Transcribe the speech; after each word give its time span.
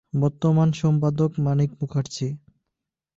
বর্তমান 0.13 0.69
সম্পাদক 0.73 1.31
মানিক 1.39 1.71
মুখার্জী। 1.79 2.27